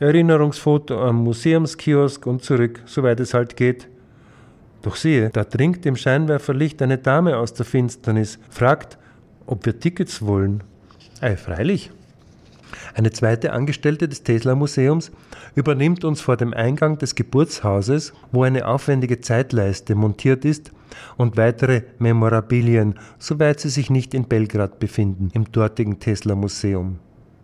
Erinnerungsfoto 0.00 1.02
am 1.02 1.24
Museumskiosk 1.24 2.26
und 2.26 2.44
zurück, 2.44 2.82
soweit 2.86 3.20
es 3.20 3.34
halt 3.34 3.56
geht. 3.56 3.88
Doch 4.82 4.96
siehe, 4.96 5.30
da 5.30 5.44
dringt 5.44 5.84
im 5.86 5.96
Scheinwerferlicht 5.96 6.80
eine 6.82 6.98
Dame 6.98 7.36
aus 7.36 7.52
der 7.52 7.66
Finsternis, 7.66 8.38
fragt, 8.48 8.96
ob 9.46 9.66
wir 9.66 9.80
Tickets 9.80 10.22
wollen. 10.22 10.62
Ei, 11.20 11.36
freilich. 11.36 11.90
Eine 12.94 13.10
zweite 13.10 13.52
Angestellte 13.52 14.08
des 14.08 14.22
Tesla-Museums 14.22 15.10
übernimmt 15.54 16.04
uns 16.04 16.20
vor 16.20 16.36
dem 16.36 16.52
Eingang 16.54 16.98
des 16.98 17.14
Geburtshauses, 17.14 18.12
wo 18.32 18.42
eine 18.42 18.66
aufwendige 18.66 19.20
Zeitleiste 19.20 19.94
montiert 19.94 20.44
ist 20.44 20.72
und 21.16 21.36
weitere 21.36 21.82
Memorabilien, 21.98 22.94
soweit 23.18 23.60
sie 23.60 23.68
sich 23.68 23.90
nicht 23.90 24.14
in 24.14 24.24
Belgrad 24.24 24.78
befinden, 24.78 25.30
im 25.32 25.50
dortigen 25.50 26.00
Tesla-Museum. 26.00 26.98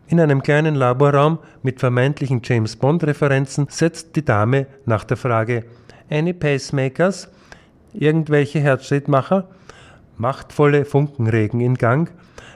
In 0.06 0.20
einem 0.20 0.42
kleinen 0.42 0.74
Laborraum 0.74 1.38
mit 1.62 1.80
vermeintlichen 1.80 2.42
James 2.44 2.76
Bond-Referenzen 2.76 3.66
setzt 3.70 4.16
die 4.16 4.24
Dame 4.24 4.66
nach 4.84 5.04
der 5.04 5.16
Frage 5.16 5.64
Any 6.10 6.34
Pacemakers? 6.34 7.28
Irgendwelche 7.94 8.60
Herzschrittmacher? 8.60 9.48
Machtvolle 10.16 10.84
Funkenregen 10.84 11.60
in 11.60 11.74
Gang, 11.74 12.10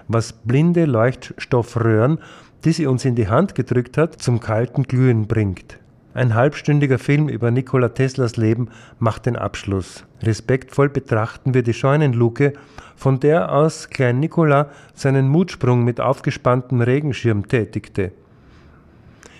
was 0.08 0.32
blinde 0.32 0.84
Leuchtstoffröhren 0.84 2.18
die 2.64 2.72
sie 2.72 2.86
uns 2.86 3.04
in 3.04 3.14
die 3.14 3.28
Hand 3.28 3.54
gedrückt 3.54 3.96
hat, 3.96 4.20
zum 4.20 4.40
kalten 4.40 4.84
Glühen 4.84 5.26
bringt. 5.26 5.78
Ein 6.14 6.34
halbstündiger 6.34 6.98
Film 6.98 7.28
über 7.28 7.50
Nikola 7.50 7.90
Teslas 7.90 8.36
Leben 8.36 8.70
macht 8.98 9.26
den 9.26 9.36
Abschluss. 9.36 10.04
Respektvoll 10.22 10.88
betrachten 10.88 11.54
wir 11.54 11.62
die 11.62 11.74
Scheunenluke, 11.74 12.54
von 12.96 13.20
der 13.20 13.52
aus 13.52 13.88
Klein 13.90 14.18
Nikola 14.18 14.70
seinen 14.94 15.28
Mutsprung 15.28 15.84
mit 15.84 16.00
aufgespanntem 16.00 16.80
Regenschirm 16.80 17.46
tätigte. 17.46 18.10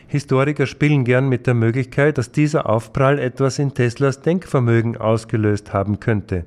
Historiker 0.07 0.67
spielen 0.67 1.05
gern 1.05 1.29
mit 1.29 1.47
der 1.47 1.55
Möglichkeit, 1.55 2.17
dass 2.17 2.33
dieser 2.33 2.69
Aufprall 2.69 3.19
etwas 3.19 3.59
in 3.59 3.75
Teslas 3.75 4.23
Denkvermögen 4.23 4.97
ausgelöst 4.97 5.73
haben 5.73 6.01
könnte. 6.01 6.45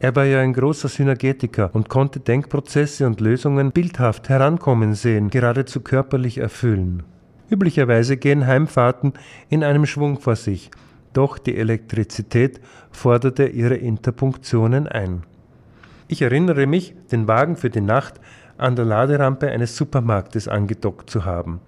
Er 0.00 0.14
war 0.14 0.24
ja 0.24 0.40
ein 0.40 0.52
großer 0.52 0.88
Synergetiker 0.88 1.70
und 1.72 1.88
konnte 1.88 2.20
Denkprozesse 2.20 3.04
und 3.04 3.20
Lösungen 3.20 3.72
bildhaft 3.72 4.28
herankommen 4.28 4.94
sehen, 4.94 5.28
geradezu 5.28 5.80
körperlich 5.80 6.38
erfüllen. 6.38 7.02
Üblicherweise 7.50 8.16
gehen 8.16 8.46
Heimfahrten 8.46 9.14
in 9.48 9.64
einem 9.64 9.86
Schwung 9.86 10.20
vor 10.20 10.36
sich, 10.36 10.70
doch 11.14 11.36
die 11.38 11.56
Elektrizität 11.56 12.60
forderte 12.92 13.46
ihre 13.46 13.74
Interpunktionen 13.74 14.86
ein. 14.86 15.24
Ich 16.06 16.22
erinnere 16.22 16.66
mich, 16.66 16.94
den 17.10 17.26
Wagen 17.26 17.56
für 17.56 17.70
die 17.70 17.80
Nacht 17.80 18.20
an 18.56 18.76
der 18.76 18.84
Laderampe 18.84 19.48
eines 19.48 19.76
Supermarktes 19.76 20.46
angedockt 20.46 21.10
zu 21.10 21.24
haben. 21.24 21.60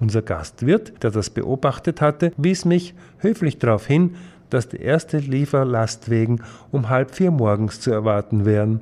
Unser 0.00 0.22
Gastwirt, 0.22 1.02
der 1.02 1.10
das 1.10 1.30
beobachtet 1.30 2.00
hatte, 2.00 2.32
wies 2.36 2.64
mich 2.64 2.94
höflich 3.18 3.58
darauf 3.58 3.86
hin, 3.86 4.16
dass 4.50 4.68
die 4.68 4.80
erste 4.80 5.18
Lieferlastwegen 5.18 6.42
um 6.70 6.88
halb 6.88 7.14
vier 7.14 7.30
morgens 7.30 7.80
zu 7.80 7.90
erwarten 7.90 8.44
wären. 8.44 8.80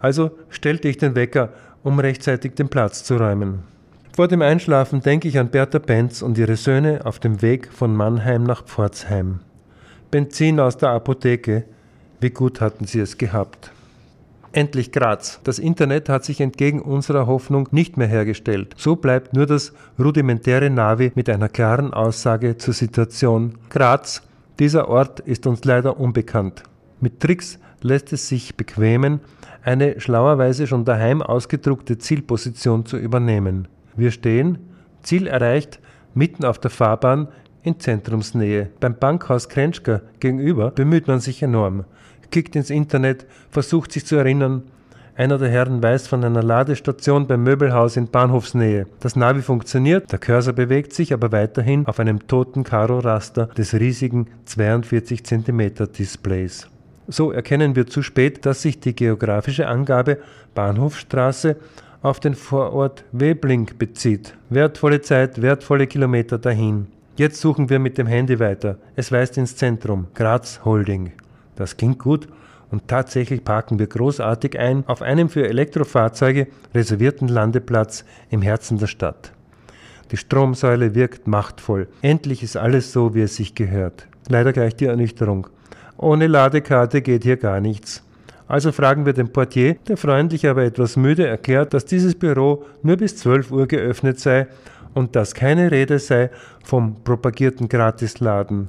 Also 0.00 0.30
stellte 0.48 0.88
ich 0.88 0.98
den 0.98 1.14
Wecker, 1.14 1.50
um 1.82 1.98
rechtzeitig 1.98 2.54
den 2.54 2.68
Platz 2.68 3.04
zu 3.04 3.16
räumen. 3.16 3.64
Vor 4.14 4.28
dem 4.28 4.42
Einschlafen 4.42 5.00
denke 5.00 5.26
ich 5.28 5.38
an 5.38 5.48
Bertha 5.48 5.78
Benz 5.78 6.22
und 6.22 6.38
ihre 6.38 6.56
Söhne 6.56 7.00
auf 7.04 7.18
dem 7.18 7.42
Weg 7.42 7.72
von 7.72 7.96
Mannheim 7.96 8.44
nach 8.44 8.64
Pforzheim. 8.64 9.40
Benzin 10.10 10.60
aus 10.60 10.76
der 10.76 10.90
Apotheke, 10.90 11.64
wie 12.20 12.30
gut 12.30 12.60
hatten 12.60 12.84
sie 12.84 13.00
es 13.00 13.18
gehabt. 13.18 13.72
Endlich 14.52 14.92
Graz. 14.92 15.40
Das 15.42 15.58
Internet 15.58 16.08
hat 16.08 16.24
sich 16.24 16.40
entgegen 16.40 16.80
unserer 16.80 17.26
Hoffnung 17.26 17.68
nicht 17.72 17.96
mehr 17.96 18.06
hergestellt. 18.06 18.74
So 18.76 18.94
bleibt 18.94 19.34
nur 19.34 19.46
das 19.46 19.72
rudimentäre 19.98 20.70
Navi 20.70 21.10
mit 21.16 21.28
einer 21.28 21.48
klaren 21.48 21.92
Aussage 21.92 22.56
zur 22.56 22.72
Situation. 22.72 23.56
Graz, 23.68 24.22
dieser 24.58 24.88
Ort 24.88 25.20
ist 25.20 25.46
uns 25.46 25.64
leider 25.64 25.98
unbekannt. 25.98 26.62
Mit 27.00 27.20
Tricks 27.20 27.58
lässt 27.82 28.12
es 28.12 28.28
sich 28.28 28.56
bequemen, 28.56 29.20
eine 29.62 30.00
schlauerweise 30.00 30.66
schon 30.66 30.84
daheim 30.84 31.22
ausgedruckte 31.22 31.98
Zielposition 31.98 32.86
zu 32.86 32.96
übernehmen. 32.96 33.68
Wir 33.96 34.10
stehen, 34.10 34.58
Ziel 35.02 35.26
erreicht, 35.26 35.80
mitten 36.14 36.44
auf 36.44 36.58
der 36.58 36.70
Fahrbahn 36.70 37.28
in 37.62 37.80
Zentrumsnähe. 37.80 38.70
Beim 38.80 38.96
Bankhaus 38.96 39.48
Krenschka 39.48 40.02
gegenüber 40.20 40.70
bemüht 40.70 41.08
man 41.08 41.20
sich 41.20 41.42
enorm, 41.42 41.84
klickt 42.30 42.56
ins 42.56 42.70
Internet, 42.70 43.26
versucht 43.50 43.92
sich 43.92 44.06
zu 44.06 44.16
erinnern, 44.16 44.62
einer 45.16 45.38
der 45.38 45.48
Herren 45.48 45.82
weiß 45.82 46.08
von 46.08 46.24
einer 46.24 46.42
Ladestation 46.42 47.26
beim 47.26 47.44
Möbelhaus 47.44 47.96
in 47.96 48.08
Bahnhofsnähe. 48.08 48.86
Das 49.00 49.14
Navi 49.14 49.42
funktioniert, 49.42 50.10
der 50.10 50.18
Cursor 50.18 50.54
bewegt 50.54 50.92
sich 50.92 51.12
aber 51.12 51.30
weiterhin 51.30 51.86
auf 51.86 52.00
einem 52.00 52.26
toten 52.26 52.64
Karo-Raster 52.64 53.46
des 53.46 53.74
riesigen 53.74 54.26
42 54.46 55.24
cm 55.24 55.74
Displays. 55.96 56.68
So 57.06 57.30
erkennen 57.30 57.76
wir 57.76 57.86
zu 57.86 58.02
spät, 58.02 58.44
dass 58.44 58.62
sich 58.62 58.80
die 58.80 58.96
geografische 58.96 59.68
Angabe 59.68 60.18
Bahnhofstraße 60.54 61.56
auf 62.02 62.18
den 62.18 62.34
Vorort 62.34 63.04
Weblink 63.12 63.78
bezieht. 63.78 64.34
Wertvolle 64.50 65.00
Zeit, 65.00 65.40
wertvolle 65.40 65.86
Kilometer 65.86 66.38
dahin. 66.38 66.88
Jetzt 67.16 67.40
suchen 67.40 67.70
wir 67.70 67.78
mit 67.78 67.98
dem 67.98 68.08
Handy 68.08 68.40
weiter. 68.40 68.78
Es 68.96 69.12
weist 69.12 69.38
ins 69.38 69.56
Zentrum. 69.56 70.08
Graz 70.14 70.64
Holding. 70.64 71.12
Das 71.54 71.76
klingt 71.76 72.00
gut 72.00 72.26
und 72.70 72.88
tatsächlich 72.88 73.44
parken 73.44 73.78
wir 73.78 73.86
großartig 73.86 74.58
ein 74.58 74.84
auf 74.86 75.02
einem 75.02 75.28
für 75.28 75.46
Elektrofahrzeuge 75.46 76.48
reservierten 76.74 77.28
Landeplatz 77.28 78.04
im 78.30 78.42
Herzen 78.42 78.78
der 78.78 78.86
Stadt. 78.86 79.32
Die 80.10 80.16
Stromsäule 80.16 80.94
wirkt 80.94 81.26
machtvoll. 81.26 81.88
Endlich 82.02 82.42
ist 82.42 82.56
alles 82.56 82.92
so, 82.92 83.14
wie 83.14 83.22
es 83.22 83.36
sich 83.36 83.54
gehört. 83.54 84.06
Leider 84.28 84.52
gleich 84.52 84.76
die 84.76 84.86
Ernüchterung. 84.86 85.48
Ohne 85.96 86.26
Ladekarte 86.26 87.02
geht 87.02 87.24
hier 87.24 87.36
gar 87.36 87.60
nichts. 87.60 88.02
Also 88.46 88.72
fragen 88.72 89.06
wir 89.06 89.14
den 89.14 89.32
Portier, 89.32 89.76
der 89.88 89.96
freundlich 89.96 90.46
aber 90.46 90.64
etwas 90.64 90.96
müde 90.96 91.26
erklärt, 91.26 91.72
dass 91.72 91.86
dieses 91.86 92.14
Büro 92.14 92.64
nur 92.82 92.96
bis 92.96 93.16
12 93.16 93.50
Uhr 93.50 93.66
geöffnet 93.66 94.20
sei 94.20 94.46
und 94.92 95.16
dass 95.16 95.34
keine 95.34 95.70
Rede 95.70 95.98
sei 95.98 96.30
vom 96.62 97.02
propagierten 97.02 97.68
Gratisladen. 97.68 98.68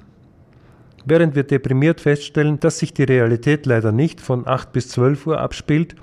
Während 1.06 1.36
wir 1.36 1.44
deprimiert 1.44 2.02
feststellen, 2.02 2.60
dass 2.60 2.80
sich 2.80 2.94
die 2.94 3.04
Realität 3.04 3.68
leider 3.68 3.92
nicht 3.92 4.20
von 4.20 4.48
8 4.48 4.72
bis 4.74 4.90
12 4.90 5.28
Uhr 5.28 5.40
abspielt 5.40 5.96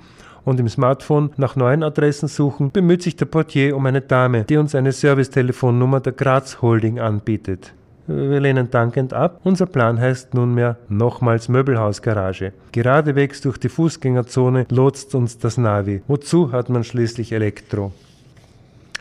und 0.45 0.59
im 0.59 0.69
Smartphone 0.69 1.31
nach 1.35 1.57
neuen 1.57 1.83
Adressen 1.83 2.29
suchen, 2.29 2.71
bemüht 2.71 3.03
sich 3.03 3.17
der 3.17 3.25
Portier 3.25 3.75
um 3.75 3.85
eine 3.85 4.01
Dame, 4.01 4.45
die 4.45 4.57
uns 4.57 4.75
eine 4.75 4.93
Servicetelefonnummer 4.93 5.99
der 5.99 6.13
Graz 6.13 6.61
Holding 6.61 6.99
anbietet. 6.99 7.73
Wir 8.07 8.39
lehnen 8.39 8.69
dankend 8.69 9.13
ab. 9.13 9.39
Unser 9.43 9.65
Plan 9.65 9.99
heißt 9.99 10.33
nunmehr 10.33 10.77
nochmals 10.89 11.47
Möbelhausgarage. 11.47 12.51
Geradewegs 12.71 13.39
durch 13.41 13.57
die 13.57 13.69
Fußgängerzone 13.69 14.65
lotst 14.69 15.15
uns 15.15 15.37
das 15.37 15.57
Navi. 15.57 16.01
Wozu 16.07 16.51
hat 16.51 16.69
man 16.69 16.83
schließlich 16.83 17.31
Elektro? 17.31 17.93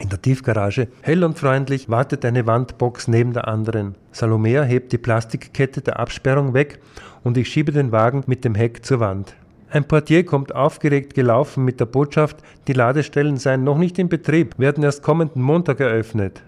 In 0.02 0.08
der 0.08 0.20
Tiefgarage, 0.20 0.88
hell 1.02 1.22
und 1.22 1.38
freundlich, 1.38 1.88
wartet 1.88 2.24
eine 2.24 2.44
Wandbox 2.44 3.06
neben 3.06 3.34
der 3.34 3.46
anderen. 3.46 3.94
Salomea 4.10 4.64
hebt 4.64 4.90
die 4.90 4.98
Plastikkette 4.98 5.80
der 5.80 6.00
Absperrung 6.00 6.54
weg 6.54 6.80
und 7.22 7.36
ich 7.36 7.48
schiebe 7.48 7.70
den 7.70 7.92
Wagen 7.92 8.24
mit 8.26 8.44
dem 8.44 8.56
Heck 8.56 8.84
zur 8.84 8.98
Wand. 8.98 9.36
Ein 9.70 9.86
Portier 9.86 10.26
kommt 10.26 10.56
aufgeregt 10.56 11.14
gelaufen 11.14 11.64
mit 11.64 11.78
der 11.78 11.86
Botschaft, 11.86 12.38
die 12.66 12.72
Ladestellen 12.72 13.36
seien 13.36 13.62
noch 13.62 13.78
nicht 13.78 13.96
in 14.00 14.08
Betrieb, 14.08 14.58
werden 14.58 14.82
erst 14.82 15.04
kommenden 15.04 15.40
Montag 15.40 15.78
eröffnet. 15.78 16.42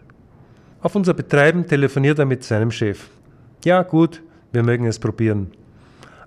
Auf 0.82 0.96
unser 0.96 1.14
Betreiben 1.14 1.68
telefoniert 1.68 2.18
er 2.18 2.26
mit 2.26 2.42
seinem 2.42 2.73
Chef. 2.73 3.08
Ja, 3.64 3.84
gut, 3.84 4.20
wir 4.50 4.64
mögen 4.64 4.87
es 4.87 4.99
probieren. 4.99 5.52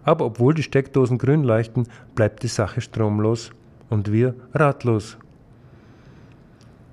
Aber 0.05 0.23
obwohl 0.23 0.53
die 0.53 0.63
Steckdosen 0.63 1.17
grün 1.17 1.43
leuchten, 1.43 1.89
bleibt 2.15 2.41
die 2.43 2.47
Sache 2.47 2.79
stromlos 2.79 3.51
und 3.89 4.13
wir 4.13 4.33
ratlos. 4.53 5.17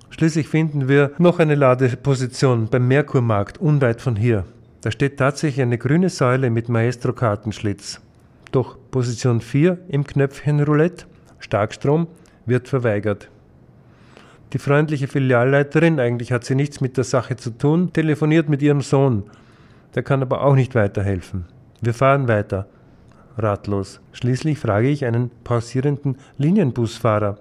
Schließlich 0.09 0.47
finden 0.47 0.87
wir 0.87 1.11
noch 1.17 1.39
eine 1.39 1.55
Ladeposition 1.55 2.67
beim 2.67 2.87
Merkurmarkt 2.87 3.57
unweit 3.57 4.01
von 4.01 4.15
hier. 4.15 4.45
Da 4.81 4.91
steht 4.91 5.17
tatsächlich 5.17 5.61
eine 5.61 5.77
grüne 5.77 6.09
Säule 6.09 6.49
mit 6.49 6.69
Maestro-Kartenschlitz. 6.69 8.01
Doch 8.51 8.77
Position 8.91 9.41
4 9.41 9.77
im 9.89 10.05
Knöpfchen 10.05 10.61
Roulette, 10.61 11.05
Starkstrom, 11.39 12.07
wird 12.45 12.67
verweigert. 12.67 13.29
Die 14.53 14.59
freundliche 14.59 15.07
Filialleiterin, 15.07 15.99
eigentlich 15.99 16.31
hat 16.31 16.45
sie 16.45 16.55
nichts 16.55 16.79
mit 16.79 16.97
der 16.97 17.03
Sache 17.03 17.35
zu 17.35 17.49
tun, 17.49 17.91
telefoniert 17.91 18.47
mit 18.47 18.61
ihrem 18.61 18.81
Sohn. 18.81 19.23
Der 19.95 20.03
kann 20.03 20.21
aber 20.21 20.43
auch 20.43 20.55
nicht 20.55 20.75
weiterhelfen. 20.75 21.45
Wir 21.81 21.93
fahren 21.93 22.27
weiter. 22.27 22.67
Ratlos. 23.37 23.99
Schließlich 24.13 24.59
frage 24.59 24.87
ich 24.87 25.03
einen 25.03 25.31
pausierenden 25.43 26.17
Linienbusfahrer. 26.37 27.37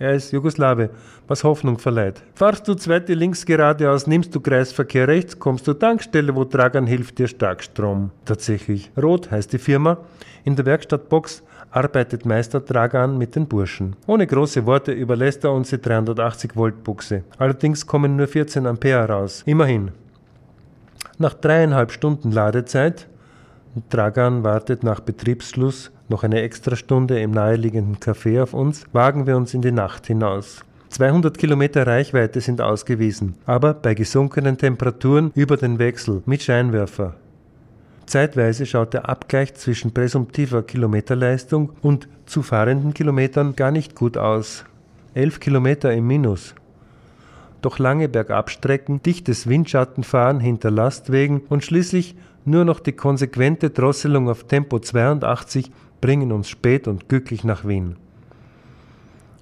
Er 0.00 0.12
ist 0.12 0.32
Jugoslawe, 0.32 0.90
was 1.26 1.42
Hoffnung 1.42 1.78
verleiht. 1.78 2.22
Fahrst 2.34 2.68
du 2.68 2.74
zweite 2.74 3.14
links 3.14 3.44
geradeaus, 3.44 4.06
nimmst 4.06 4.32
du 4.32 4.40
Kreisverkehr 4.40 5.08
rechts, 5.08 5.36
kommst 5.36 5.66
du 5.66 5.74
Tankstelle, 5.74 6.36
wo 6.36 6.44
Dragan 6.44 6.86
hilft 6.86 7.18
dir 7.18 7.26
Starkstrom. 7.26 8.12
Tatsächlich. 8.24 8.92
Rot 8.96 9.30
heißt 9.32 9.52
die 9.52 9.58
Firma. 9.58 9.98
In 10.44 10.54
der 10.54 10.66
Werkstattbox 10.66 11.42
arbeitet 11.72 12.24
Meister 12.24 12.60
Dragan 12.60 13.18
mit 13.18 13.34
den 13.34 13.48
Burschen. 13.48 13.96
Ohne 14.06 14.26
große 14.26 14.64
Worte 14.66 14.92
überlässt 14.92 15.42
er 15.42 15.52
uns 15.52 15.70
die 15.70 15.80
380 15.80 16.54
Volt 16.54 16.84
Buchse. 16.84 17.24
Allerdings 17.36 17.84
kommen 17.84 18.14
nur 18.14 18.28
14 18.28 18.66
Ampere 18.66 19.08
raus. 19.08 19.42
Immerhin. 19.46 19.90
Nach 21.18 21.34
dreieinhalb 21.34 21.90
Stunden 21.90 22.30
Ladezeit, 22.30 23.08
Dragan 23.90 24.44
wartet 24.44 24.84
nach 24.84 25.00
Betriebsschluss 25.00 25.90
noch 26.08 26.24
eine 26.24 26.42
extra 26.42 26.76
Stunde 26.76 27.20
im 27.20 27.30
naheliegenden 27.30 27.98
Café 27.98 28.42
auf 28.42 28.54
uns, 28.54 28.84
wagen 28.92 29.26
wir 29.26 29.36
uns 29.36 29.54
in 29.54 29.62
die 29.62 29.72
Nacht 29.72 30.06
hinaus. 30.06 30.64
200 30.90 31.36
Kilometer 31.36 31.86
Reichweite 31.86 32.40
sind 32.40 32.60
ausgewiesen, 32.60 33.34
aber 33.44 33.74
bei 33.74 33.94
gesunkenen 33.94 34.56
Temperaturen 34.56 35.32
über 35.34 35.56
den 35.56 35.78
Wechsel 35.78 36.22
mit 36.24 36.42
Scheinwerfer. 36.42 37.14
Zeitweise 38.06 38.64
schaut 38.64 38.94
der 38.94 39.08
Abgleich 39.08 39.54
zwischen 39.54 39.92
präsumptiver 39.92 40.62
Kilometerleistung 40.62 41.72
und 41.82 42.08
zu 42.24 42.42
fahrenden 42.42 42.94
Kilometern 42.94 43.54
gar 43.54 43.70
nicht 43.70 43.94
gut 43.94 44.16
aus. 44.16 44.64
11 45.12 45.40
Kilometer 45.40 45.92
im 45.92 46.06
Minus. 46.06 46.54
Doch 47.60 47.78
lange 47.78 48.08
Bergabstrecken, 48.08 49.02
dichtes 49.02 49.46
Windschattenfahren 49.46 50.40
hinter 50.40 50.70
Lastwegen 50.70 51.42
und 51.48 51.64
schließlich 51.64 52.14
nur 52.44 52.64
noch 52.64 52.80
die 52.80 52.92
konsequente 52.92 53.70
Drosselung 53.70 54.30
auf 54.30 54.44
Tempo 54.44 54.78
82 54.78 55.70
bringen 56.00 56.32
uns 56.32 56.48
spät 56.48 56.88
und 56.88 57.08
glücklich 57.08 57.44
nach 57.44 57.66
Wien. 57.66 57.96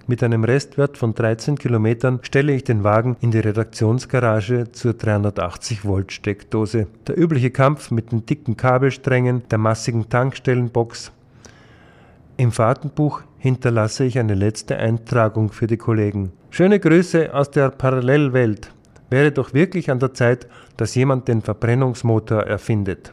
Mit 0.08 0.22
einem 0.22 0.44
Restwert 0.44 0.96
von 0.96 1.14
13 1.14 1.58
Kilometern 1.58 2.20
stelle 2.22 2.52
ich 2.54 2.62
den 2.62 2.84
Wagen 2.84 3.16
in 3.20 3.32
die 3.32 3.40
Redaktionsgarage 3.40 4.70
zur 4.70 4.94
380 4.94 5.84
Volt 5.84 6.12
Steckdose. 6.12 6.86
Der 7.08 7.18
übliche 7.18 7.50
Kampf 7.50 7.90
mit 7.90 8.12
den 8.12 8.24
dicken 8.24 8.56
Kabelsträngen, 8.56 9.42
der 9.50 9.58
massigen 9.58 10.08
Tankstellenbox. 10.08 11.10
Im 12.36 12.52
Fahrtenbuch 12.52 13.22
hinterlasse 13.38 14.04
ich 14.04 14.18
eine 14.18 14.34
letzte 14.34 14.76
Eintragung 14.76 15.50
für 15.50 15.66
die 15.66 15.76
Kollegen. 15.76 16.30
Schöne 16.50 16.78
Grüße 16.78 17.34
aus 17.34 17.50
der 17.50 17.70
Parallelwelt. 17.70 18.70
Wäre 19.10 19.32
doch 19.32 19.54
wirklich 19.54 19.90
an 19.90 19.98
der 19.98 20.14
Zeit, 20.14 20.46
dass 20.76 20.94
jemand 20.94 21.26
den 21.26 21.42
Verbrennungsmotor 21.42 22.42
erfindet. 22.42 22.98